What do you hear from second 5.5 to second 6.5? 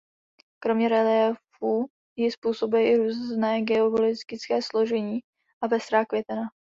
a pestrá květena.